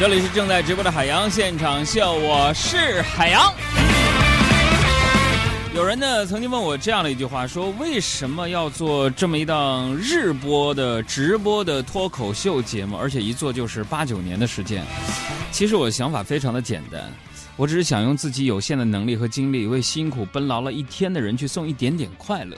[0.00, 3.52] 这里是正在直播的海洋现场秀，我是海洋。
[5.74, 14.82] 有人呢曾经问我这样的一句话，说为什么要做这么一档日播的直播的脱口秀节目，而且一做就是八九年的时间？
[15.52, 17.12] 其实我的想法非常的简单，
[17.58, 22.56] 我只是想用自己有限的能力和精力，为辛苦奔劳了一天的人去送一点点快乐。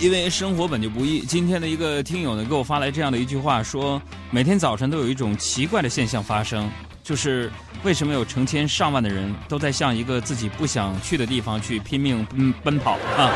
[0.00, 1.20] 因为生活本就不易。
[1.20, 6.70] 今天的一个听友呢给我发来这样的一句话，说每天早晨都有一种奇怪的现象发生，
[7.02, 7.50] 就是
[7.82, 13.32] 为什么有成千上万的人都在向一个自己不想去的地方去拼命奔奔跑啊？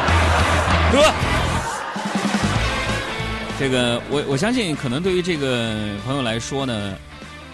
[0.92, 1.12] 哥，
[3.58, 6.96] 这个我我相信，可能对于这个朋友来说呢，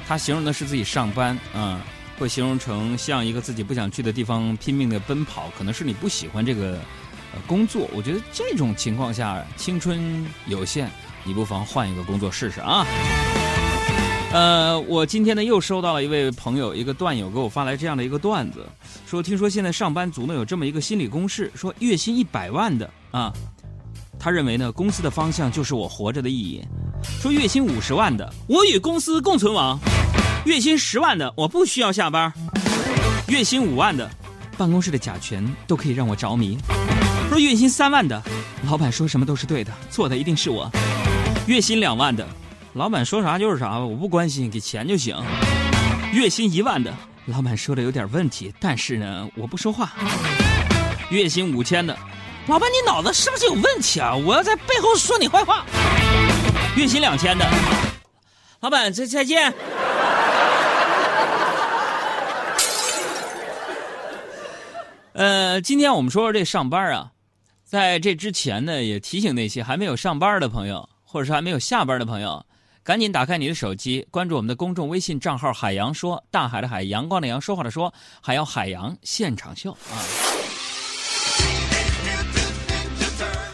[0.06, 1.80] 他形容的是自己上班啊，
[2.18, 6.78] 会形容成向一个自己不想去的地方拼命的奔跑，可能是你不喜欢这个。
[7.32, 10.88] 呃，工作，我觉得这种情况下青春有限，
[11.24, 12.86] 你不妨换一个工作试试啊。
[14.30, 18.66] 呃，我今天呢又收到了一位朋友一个段友给我发来这样的一个段子，
[19.06, 23.32] 说听说现在上班族呢有这么一个心理公式，说月薪一百万的啊，
[24.18, 26.62] 他认为呢公司的方向就是我活着的意义；
[27.22, 29.78] 说月薪五十万的，我与公司共存亡；
[30.44, 32.30] 月薪十万的，我不需要下班；
[33.28, 34.10] 月薪五万的，
[34.58, 36.58] 办公室的甲醛都可以让我着迷。
[37.38, 38.22] 月薪三万的，
[38.66, 40.70] 老板说什么都是对的，错的一定是我。
[41.46, 42.26] 月薪两万的，
[42.74, 45.16] 老板说啥就是啥，我不关心，给钱就行。
[46.12, 46.92] 月薪一万的，
[47.26, 49.92] 老板说的有点问题，但是呢，我不说话。
[51.10, 51.96] 月薪五千的，
[52.48, 54.14] 老板你脑子是不是有问题啊？
[54.14, 55.64] 我要在背后说你坏话。
[56.76, 57.48] 月薪两千的，
[58.60, 59.54] 老板再再见。
[65.14, 67.10] 呃，今天我们说说这上班啊。
[67.68, 72.46] 在这之前呢，也提醒那些还没有上班的朋友，或者是还没有下班的朋友，
[72.82, 80.00] 赶紧打开你的手机，关注我们的公众微信账号“海洋说”，大海的海，阳光的阳，说话的说，还有海洋现场秀啊。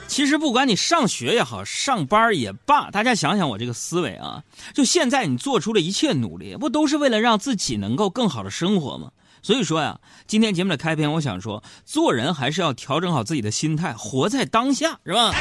[0.06, 9.10] 其实不管你上学也好，上班也罢，大家想想我这个思维啊，就现在你做出的一切努力，不都是为了让自己能够更好的生活吗？
[9.44, 15.34] 所以说呀，今天节目的开篇，我想说，做人还是要调整好自己的心态，活在当下，是吧？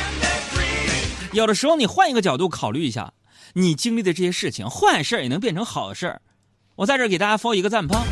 [1.32, 3.14] 有的时候你换一个角度考虑一下，
[3.54, 6.20] 你经历的这些事情，坏事也能变成好事
[6.76, 8.04] 我在这给大家封一个赞炮，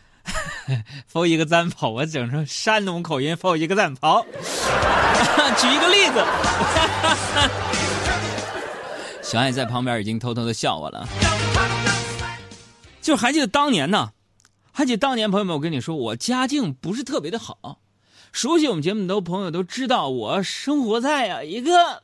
[1.08, 4.26] 封一个赞炮，我整成山东口音，封一个赞炮。
[5.56, 6.22] 举一个例子，
[9.24, 11.08] 小爱在旁边已经偷偷的笑我了，
[13.00, 14.10] 就还记得当年呢。
[14.76, 17.78] 还记当年，朋友们，我跟你说，我家境不是特别的好。
[18.30, 22.02] 熟悉我们节目的朋友都知道，我生活在啊一个，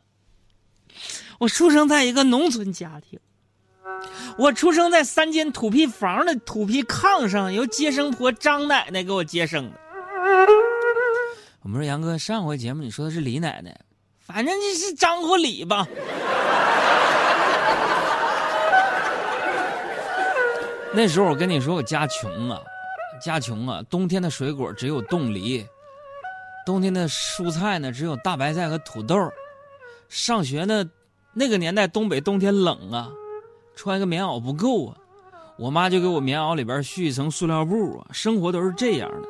[1.40, 3.20] 我出生在一个农村家庭，
[4.38, 9.78] 我出生在三间土坯房的土坯炕上，由接生婆张奶奶给我接生的。
[11.60, 13.78] 我们说杨哥，上回节目你说的是李奶奶，
[14.18, 15.86] 反正就是张或李吧。
[20.94, 22.60] 那时候我跟你说，我家穷啊，
[23.18, 23.82] 家穷啊。
[23.88, 25.66] 冬天的水果只有冻梨，
[26.66, 29.16] 冬天的蔬菜呢只有大白菜和土豆。
[30.10, 30.84] 上学呢，
[31.32, 33.10] 那个年代东北冬天冷啊，
[33.74, 34.96] 穿个棉袄不够啊，
[35.56, 38.12] 我妈就给我棉袄里边续一层塑料布啊。
[38.12, 39.28] 生活都是这样的。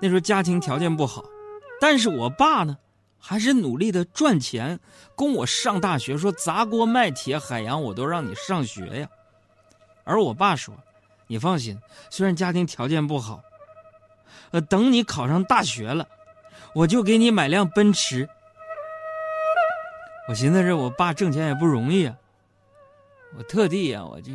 [0.00, 1.24] 那时候家庭条件不好，
[1.80, 2.78] 但是我爸呢，
[3.18, 4.78] 还是努力的赚钱
[5.16, 9.08] 供我上大学，说砸锅卖铁，海洋我都让你上学呀。
[10.04, 10.74] 而我爸说
[11.28, 11.78] ：“你放心，
[12.10, 13.42] 虽然家庭条件不好，
[14.50, 16.06] 呃，等你考上大学了，
[16.74, 18.28] 我就给你买辆奔驰。”
[20.28, 22.14] 我寻思着，我爸挣钱也不容易啊，
[23.36, 24.32] 我特地呀，我就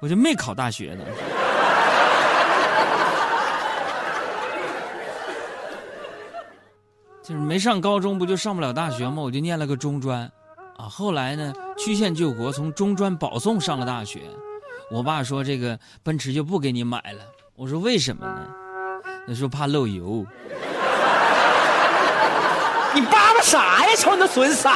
[0.00, 1.04] 我就没考大学呢，
[7.22, 9.22] 就是没上高中，不就上不了大学吗？
[9.22, 10.30] 我就念了个中专。
[10.76, 11.52] 啊，后来呢，
[11.84, 14.22] 曲线救国，从中专保送上了大学。
[14.90, 17.20] 我爸说这个奔驰就不给你买了。
[17.54, 18.48] 我说为什么呢？
[19.28, 20.24] 他说怕漏油。
[22.94, 23.94] 你叭叭啥呀？
[23.98, 24.70] 瞅你那损色！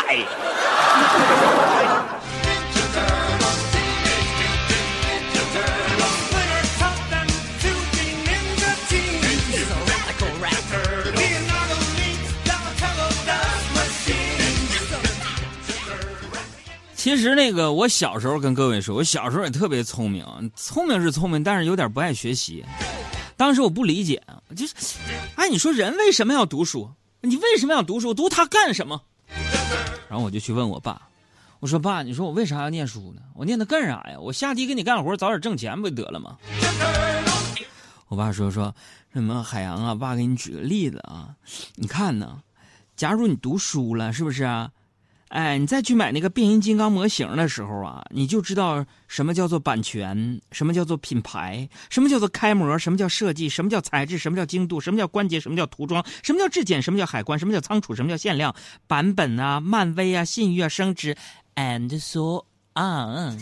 [17.09, 22.63] 其实那个，我小时候跟各位说，我小时候也特别聪明，聪明是聪明，但是有点不爱学习。
[23.35, 24.23] 当时我不理解，
[24.55, 24.75] 就是，
[25.37, 26.91] 哎，你说人为什么要读书？
[27.23, 28.13] 你为什么要读书？
[28.13, 29.01] 读它干什么？
[30.11, 31.01] 然后我就去问我爸，
[31.61, 33.23] 我说爸，你说我为啥要念书呢？
[33.35, 34.21] 我念它干啥呀？
[34.21, 36.37] 我下地给你干活，早点挣钱不就得了吗？
[38.09, 38.75] 我爸说说
[39.15, 41.31] 什么海洋啊，爸给你举个例子啊，
[41.75, 42.43] 你看呢，
[42.97, 44.71] 假如你读书了，是不是啊？
[45.29, 58.55] 哎，你再去买那个变形金刚模型的时候啊，你就知道什么叫做版权，什么叫做品牌，什么叫做开模，什么叫设计，什么叫材质，什么叫精度，什么叫关节，什么叫涂装，什么叫质检，什么叫海关，什么叫仓储，什么叫限量
[58.87, 61.15] 版本啊，漫威啊，信誉啊，升值
[61.57, 63.37] ，and so on。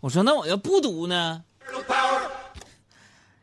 [0.00, 1.42] 我说那我要不读呢？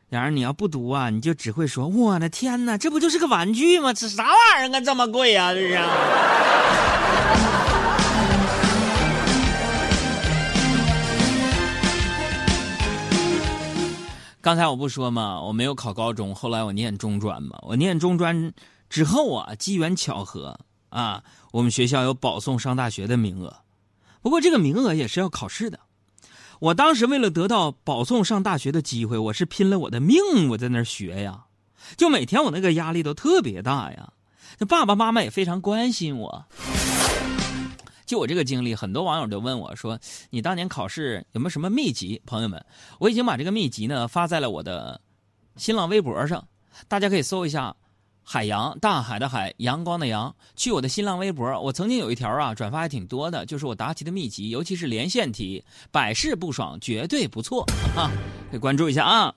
[0.09, 3.93] 然而你要不读啊，你就只会说：“我的天哪，这不就是个玩具吗？
[3.93, 5.53] 这啥玩意儿啊，这么贵呀？
[5.53, 5.75] 这是。”
[14.41, 17.59] 刚才我不说嘛，我没有考高中，后来我念中专嘛。
[17.61, 18.51] 我念中专
[18.89, 20.59] 之后啊，机缘巧合
[20.89, 21.21] 啊，
[21.51, 23.57] 我们学校有保送上大学的名额，
[24.23, 25.79] 不过这个名额也是要考试的。
[26.59, 31.45] 我当时为了得到保送上大学的机会，我是拼了我的命，我在那儿学呀，
[31.95, 34.11] 就每天我那个压力都特别大呀。
[34.57, 36.45] 那爸爸妈妈也非常关心我。
[38.05, 39.97] 就我这个经历，很多网友都问我说
[40.31, 42.65] ：“你当年考试有没有什么秘籍？”朋友们，
[42.99, 44.99] 我已经把这个秘籍呢发在了我的
[45.55, 46.45] 新浪微博上，
[46.89, 47.73] 大家可以搜一下。
[48.31, 50.35] 海洋，大海的海，阳光的阳。
[50.55, 57.65] 去我的新浪微博，我曾经有一条啊，转发还挺多的，就是我答题的秘籍，尤其是连线题，百试不爽，绝对不错
[57.95, 58.11] 啊！
[58.51, 59.33] 可以关注一下啊。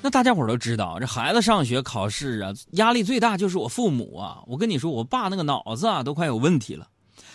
[0.00, 4.42] 那大家伙都知道，这孩子上学考试啊，压力最大就是我父母啊。
[4.46, 6.88] 我跟你说，我爸那个脑子啊，都快有问题了。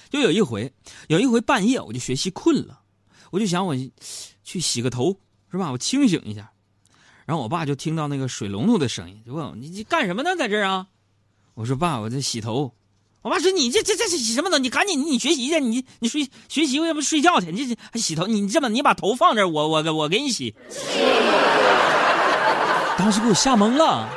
[0.10, 0.74] 就有一回，
[1.10, 2.80] 有一回半夜我就学习困了，
[3.30, 3.76] 我就想我
[4.44, 5.16] 去洗个头，
[5.52, 5.72] 是吧？
[5.72, 6.52] 我清醒一下。
[7.28, 10.88] 然后我爸就听到那个水龙头的声音，就问我：“你你干什么呢，在这儿啊？”
[11.56, 12.72] 我说：“爸，我在洗头。”
[13.22, 14.58] 我爸说：“你这这这洗什么呢？
[14.58, 17.52] 你赶紧你学习去，你你睡学习，要不睡觉去？
[17.52, 18.28] 你这还洗头？
[18.28, 20.56] 你这么你把头放这儿，我我我给你洗。”
[22.98, 24.10] 当时给我吓懵了。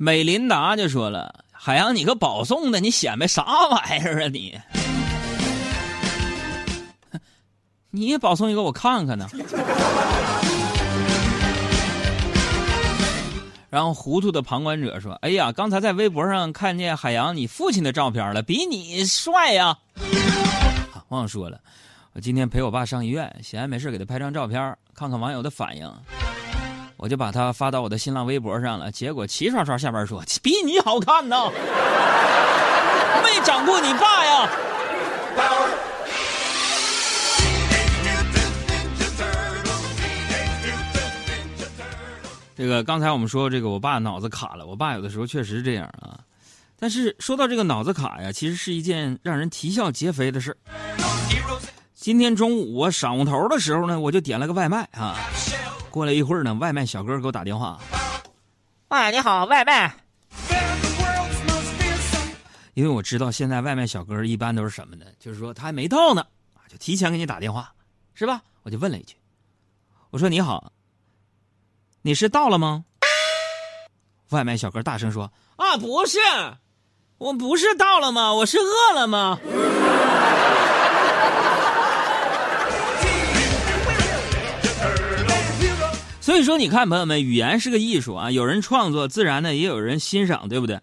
[0.00, 4.56] 美琳达就说了：“海洋，你个保送的，你显摆啥玩意儿啊你？
[7.90, 9.28] 你也保送一个我看看呢。
[13.68, 19.76] ”然后糊涂的旁观者说：“哎呀，刚才在微博上看见海洋你父亲的照片了，比你帅呀！”
[21.10, 21.58] 忘说了，
[22.12, 25.92] 我今天陪我爸上医院，闲着没事给他拍张照片，看看网友的反应。
[26.98, 31.36] 我就把它发到我的新浪微博上了，结果齐刷刷下边说 比你好看呢，
[33.22, 34.50] 没长过你爸呀。
[42.56, 46.18] 这个刚才我们说这个，我爸脑子卡了，我爸有的时候确实这样啊。
[46.76, 50.56] 但是说到这个脑子卡呀，其实是一件让人啼笑皆非的事
[51.94, 55.14] 今天中午我晌午头的时候呢，我就点了个外卖啊。
[55.98, 57.76] 过了一会儿呢，外卖小哥给我打电话。
[58.86, 59.92] 喂，你好，外卖。
[62.74, 65.04] 因为我知道现在外卖小哥一般都是什么呢？
[65.18, 66.24] 就是说他还没到呢，
[66.54, 67.72] 啊，就提前给你打电话，
[68.14, 68.40] 是吧？
[68.62, 69.16] 我就问了一句，
[70.10, 70.72] 我说你好，
[72.02, 72.84] 你是到了吗？
[74.28, 76.20] 外卖小哥大声说：“啊，不是，
[77.18, 78.32] 我不是到了吗？
[78.32, 79.40] 我是饿了吗？”
[86.28, 90.78] 所以说，你看，朋友们，语言是个艺术啊，有人创作，自然呢也有人欣赏，对不对？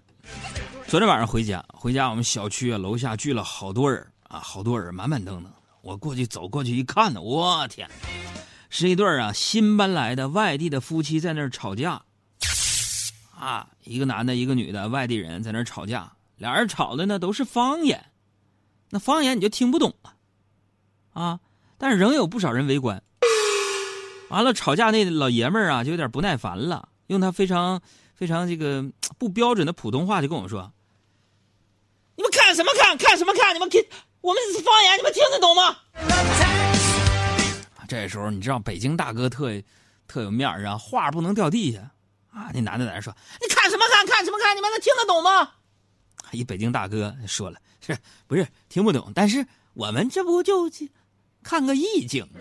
[0.88, 5.54] 昨天晚上回家，回家我们小区啊楼下聚了好多人啊，好多人，满满登登。
[5.84, 7.88] 我过去走过去一看呢，我天，
[8.72, 12.02] 是一对啊新搬来的外地的夫妻在那儿吵架，
[13.38, 18.04] 啊，一个男的，一个女的，外地人在那儿吵架，俩人吵的呢都是方言，
[18.90, 20.10] 那方言你就听不懂啊，
[21.14, 21.40] 啊，
[21.78, 23.00] 但是仍有不少人围观。
[24.30, 27.82] 完了，吵架那老爷们儿啊，就有点不耐烦了，用他非常
[28.16, 28.84] 非常这个
[29.18, 30.72] 不标准的普通话就跟我说
[32.18, 32.98] ：“你们看什么看？
[32.98, 33.54] 看什么看？
[33.56, 33.84] 你们听
[34.22, 35.78] 我们方言，你们听得懂吗？”
[37.88, 39.52] 这时候你知道北京大哥特
[40.08, 41.80] 特有面儿啊，话不能掉地下
[42.34, 42.50] 啊。
[42.52, 44.06] 那男的在那说：“你看什么看？
[44.08, 44.58] 看什么看？
[44.58, 45.52] 你们能听得懂吗？”
[46.34, 49.12] 一北京大哥说了：“是不是听不懂？
[49.14, 50.68] 但是我们这不就
[51.44, 52.28] 看个意境。”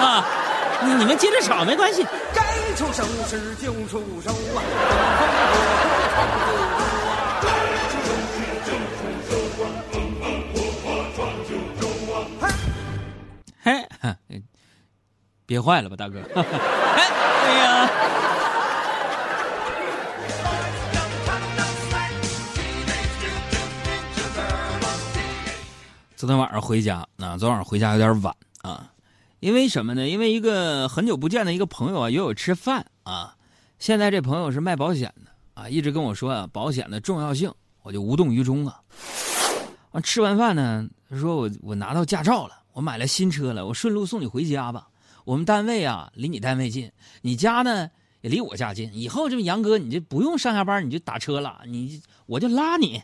[0.00, 0.24] 啊，
[0.82, 2.06] 你你们接着吵没关系。
[2.74, 4.58] 出手时就出手啊，
[6.16, 7.14] 风风火火闯九州啊！
[7.42, 7.46] 来
[7.90, 9.30] 出手时就出手
[9.62, 9.64] 啊，
[10.54, 11.82] 火火闯九州
[12.14, 12.16] 啊！
[13.62, 13.66] 嘿，
[14.00, 14.42] 嘿
[15.44, 16.18] 憋坏了吧，大哥？
[16.34, 16.42] 哎，
[17.44, 17.90] 哎呀！
[26.16, 28.88] 昨天晚上回家，那、昨晚上回家有点晚啊，
[29.42, 30.08] 因为什么呢？
[30.08, 33.34] 因为一个很久不见的一个朋友啊，约我吃饭啊。
[33.80, 38.80] 现在这朋友是卖保险的啊，一直跟我说啊保险的重要性，我就无动于衷啊。
[39.90, 44.86] 完吃完饭呢，他说我我拿到驾照了，我买了新车了，我顺路送你回家吧。
[45.24, 46.88] 我们单位啊离你单位近，
[47.20, 53.02] 你家呢也离我家近，以后这杨哥你就不用上下班你就打车了，你我就拉你。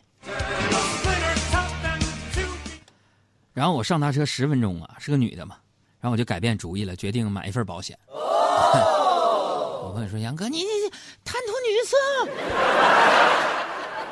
[3.51, 5.57] 然后我上他车十分钟啊，是个女的嘛，
[5.99, 7.97] 然后我就改变主意了，决定买一份保险。
[8.07, 10.89] 我朋友说：“杨哥，你你你
[11.23, 11.97] 贪图女色？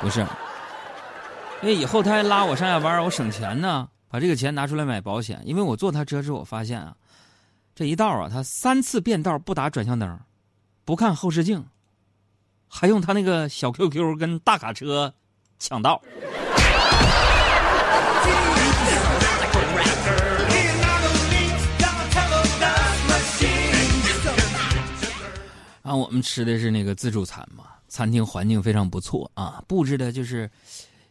[0.00, 0.20] 不是，
[1.62, 5.40] 因为以后他还拉我上下班，我省钱呢，把这个钱拿出来买保险。
[5.44, 6.96] 因为我坐他车之后，我发现啊，
[7.74, 10.18] 这一道啊，他三次变道不打转向灯，
[10.84, 11.64] 不看后视镜，
[12.68, 15.14] 还用他那个小 QQ 跟大卡车
[15.58, 16.02] 抢道。”
[25.88, 30.50] 啊我们吃的是那个自助餐嘛，餐厅环境非常不错啊，布置的就是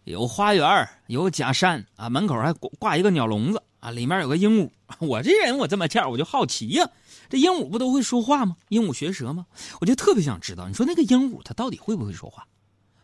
[0.04, 4.70] 有花园有假山啊，门口还挂一个鸟笼子啊，里面有个鹦鹉。
[5.00, 6.88] 我这人我这么欠我就好奇呀，
[7.28, 8.56] 这鹦鹉不都会说话吗？
[8.70, 9.48] 鹦鹉学舌吗？
[9.82, 12.46] 我就特别想知道，你说那个鹦鹉它到底会不会说话？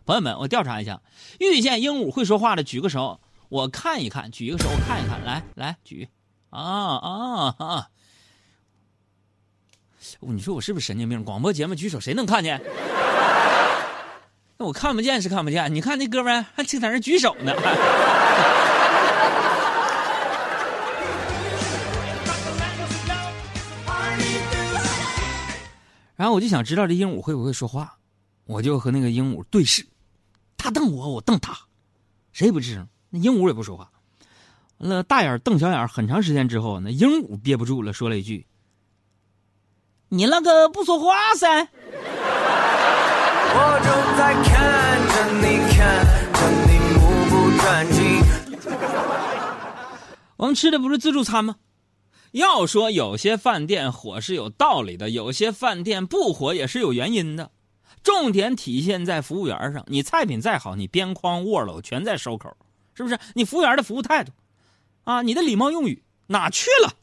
[0.05, 1.01] 朋友们，我调查一下，
[1.39, 6.07] 遇见鹦鹉会说话的举个手，我看一看，举一个手我看一看，来来举，
[6.51, 7.89] 啊啊啊！
[10.19, 11.23] 你说我是不是神经病？
[11.23, 12.61] 广播节目举手谁能看见？
[14.57, 17.53] 那我看不见是看不见，你看那哥们儿还在那举手呢。
[26.15, 27.97] 然后我就想知道这鹦鹉会不会说话，
[28.45, 29.83] 我就和那个鹦鹉对视，
[30.55, 31.57] 他瞪我，我瞪他，
[32.31, 33.89] 谁也不吱声，那鹦鹉也不说话。
[34.77, 38.45] 完了，大眼瞪小眼，很长时间之后，那鹦鹉憋不住了，说了一句。
[40.15, 41.67] 你那个不说话噻！
[43.55, 47.01] 我正在看着你，看着你目
[47.31, 48.21] 不转睛。
[50.37, 51.55] 我们吃的不是自助餐吗？
[52.33, 57.49] 要说有些饭店火是有道理的，有些饭店不火也是有原因的。
[58.03, 62.55] 重点体现在服务员上，你菜品再好，你边框卧楼全在收口，
[62.93, 63.17] 是不是？
[63.33, 64.31] 你服务员的服务态度，
[65.05, 66.93] 啊，你的礼貌用语哪去了？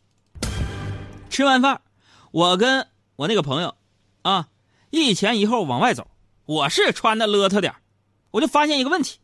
[1.29, 1.81] 吃完饭，
[2.31, 2.87] 我跟。
[3.21, 3.75] 我那个朋友，
[4.23, 4.47] 啊，
[4.89, 6.07] 一前一后往外走，
[6.47, 7.75] 我是穿的邋遢点
[8.31, 9.19] 我就发现一个问题，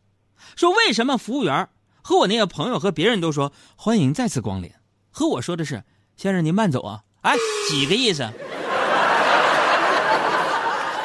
[0.55, 1.67] 说为什么服务员
[2.03, 4.71] 和我那个朋友和别人都说欢迎再次光临，
[5.09, 5.83] 和我说的是
[6.15, 7.01] 先生您慢走啊？
[7.21, 7.33] 哎，
[7.71, 8.21] 几个意思？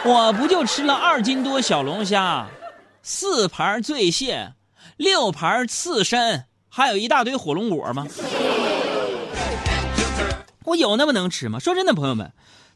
[0.05, 2.47] 我不就吃了二斤多小龙虾，
[3.03, 4.53] 四盘醉蟹，
[4.99, 8.07] 六盘刺身，还有一大堆火龙果吗？
[10.65, 11.59] 我有那么能吃吗？
[11.59, 12.31] 说真的，朋友们。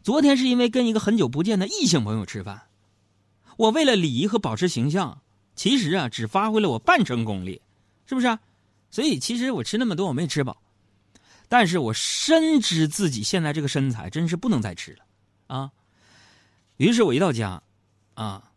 [0.06, 2.68] 昨天是因为跟一个很久不见的异性朋友吃饭，
[3.56, 5.20] 我为了礼仪和保持形象，
[5.56, 7.60] 其实啊只发挥了我半成功力，
[8.06, 8.28] 是不是？
[8.28, 8.38] 啊？
[8.88, 10.62] 所以其实我吃那么多我没吃饱，
[11.48, 15.04] 但是我深知自己现在这个身材真是不能再吃了
[15.48, 15.72] 啊。
[16.76, 17.60] 于是我一到家，
[18.14, 18.52] 啊，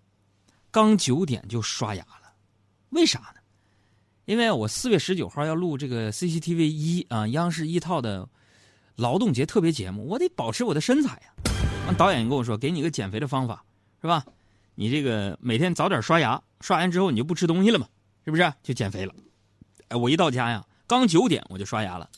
[0.70, 2.32] 刚九点就刷牙了，
[2.90, 3.42] 为啥呢？
[4.26, 8.30] 因为我四月十九号要录这个 CCTV 一啊央视一套的。
[9.00, 11.52] 劳动节特别节目，我得保持我的身材呀。
[11.88, 13.64] 完，导演跟我说，给你个减肥的方法，
[14.02, 14.26] 是吧？
[14.76, 17.88] 你这个每天早点刷牙，刷完之后你就不吃东西了嘛，
[18.26, 19.14] 是不是就减肥了？
[19.88, 22.10] 哎，我一到家呀，刚九点我就刷牙了。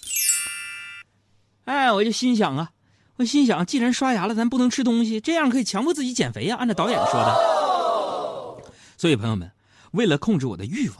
[1.65, 2.71] 哎，我就心想啊，
[3.17, 6.55] 我心想，既然刷牙了，咱不能吃东西，这样可以强迫自己减肥呀。
[6.57, 8.63] 按照导演说的。
[8.97, 9.51] 所以朋友们，
[9.91, 10.97] 为了控制我的欲望，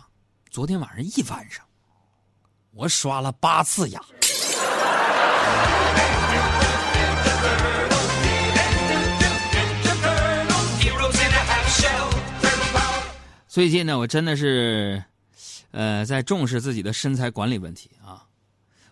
[0.51, 1.65] 昨天晚上一晚上，
[2.71, 4.00] 我刷了八次牙。
[13.51, 15.03] 最近呢，我真的是，
[15.72, 18.25] 呃，在重视自己的身材管理问题啊。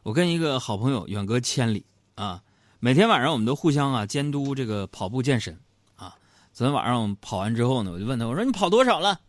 [0.04, 1.86] 我跟一个好朋友远隔千里
[2.16, 2.44] 啊，
[2.82, 5.58] 每天晚上我们都互相啊监督这个跑步健身
[5.96, 6.14] 啊。
[6.52, 9.22] 昨天晚上我们跑完之后呢，我就问他，我说你跑多少了？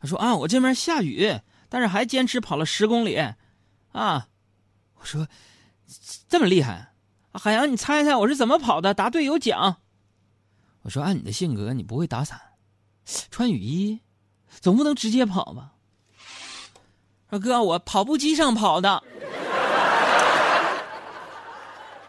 [0.00, 1.30] 他说啊，我这边下雨，
[1.68, 3.14] 但是还坚持跑了十公里
[3.92, 4.26] 啊。
[4.94, 5.28] 我说
[6.30, 6.94] 这么厉害，
[7.34, 8.94] 海洋，你猜猜我是怎么跑的？
[8.94, 9.76] 答对有奖。
[10.80, 12.40] 我说按你的性格，你不会打伞，
[13.30, 14.00] 穿雨衣，
[14.60, 15.70] 总不能直接跑吧？
[17.30, 19.02] 说哥，我跑步机上跑的。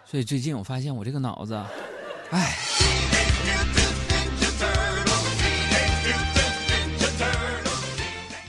[0.06, 1.60] 所以最近我发现我这个脑子，
[2.30, 2.58] 唉。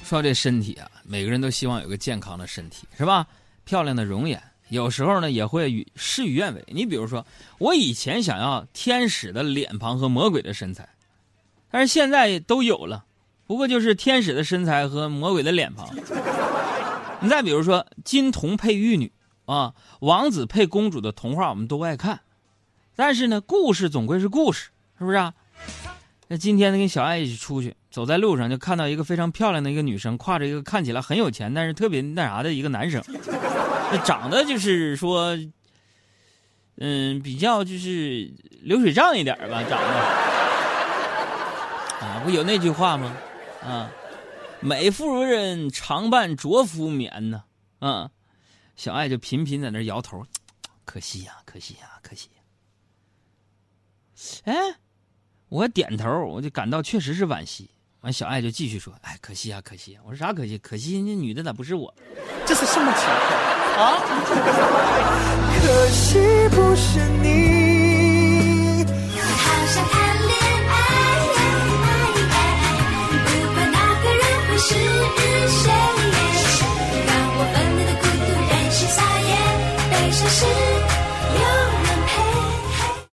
[0.05, 3.27] 说这身体啊，每个人都希望有个健康的身体，是吧？
[3.65, 6.63] 漂亮的容颜，有时候呢也会与事与愿违。
[6.69, 7.27] 你比如说，
[7.59, 10.87] 我以前想要天使的脸庞和魔鬼的身材，
[11.71, 13.05] 但是现在都有了，
[13.47, 15.89] 不过就是天使的身材和魔鬼的脸庞。
[17.21, 19.13] 你再比如说，金童配玉女
[19.47, 22.21] 啊，王子配公主的童话我们都爱看，
[22.97, 25.33] 但是呢，故事总归是故事，是不是啊？
[26.29, 33.03] 那今天呢，跟小爱一起出去，走在路上就看到一个非常漂亮的一个女生，挎着一个看起来很有钱，但是特别那啥的一个男生，
[33.93, 35.39] 那长得就是说，
[36.79, 38.31] 嗯，比较就是
[38.63, 39.87] 流水账一点吧，长得
[42.01, 43.15] 啊，不有那句话吗？
[43.65, 43.91] 啊，
[44.61, 47.45] 美妇人常伴拙夫眠呢，
[47.79, 48.11] 啊，
[48.77, 50.25] 小爱就频频在那摇头，
[50.85, 52.43] 可惜呀，可惜呀，可惜呀，
[54.45, 54.55] 哎。
[55.51, 57.71] 我点头，我就感到确实是惋惜。
[58.01, 60.59] 完，小爱就继续说：“哎，可惜啊，可惜啊！”我说：“啥可惜？
[60.59, 61.95] 可惜那女的咋不是我？
[62.45, 64.03] 这是什么情况啊？
[65.63, 66.19] 可惜
[66.49, 67.65] 不是你。”
[75.25, 75.71] 是谁？
[77.07, 79.33] 让我奋力的孤独，任性撒野，
[79.91, 80.94] 悲伤是。